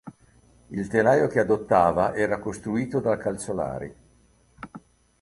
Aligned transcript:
Il 0.69 0.87
telaio 0.87 1.27
che 1.27 1.37
adottava 1.41 2.15
era 2.15 2.39
costruito 2.39 2.99
dalla 2.99 3.17
Calzolari. 3.17 3.95